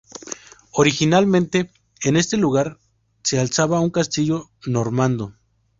Originalmente 0.71 1.69
en 2.03 2.17
este 2.17 2.35
lugar 2.35 2.79
se 3.21 3.39
alzaba 3.39 3.81
un 3.81 3.91
castillo 3.91 4.49
normando. 4.65 5.35